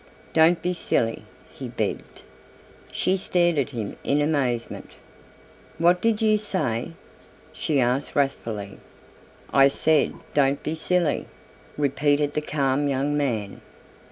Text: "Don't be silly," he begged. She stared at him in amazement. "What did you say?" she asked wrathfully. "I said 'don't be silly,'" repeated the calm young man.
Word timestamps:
"Don't 0.33 0.63
be 0.63 0.73
silly," 0.73 1.21
he 1.51 1.67
begged. 1.69 2.23
She 2.91 3.15
stared 3.17 3.59
at 3.59 3.69
him 3.69 3.97
in 4.03 4.19
amazement. 4.19 4.89
"What 5.77 6.01
did 6.01 6.23
you 6.23 6.39
say?" 6.39 6.93
she 7.53 7.79
asked 7.79 8.15
wrathfully. 8.15 8.79
"I 9.53 9.67
said 9.67 10.15
'don't 10.33 10.63
be 10.63 10.73
silly,'" 10.73 11.27
repeated 11.77 12.33
the 12.33 12.41
calm 12.41 12.87
young 12.87 13.15
man. 13.15 13.61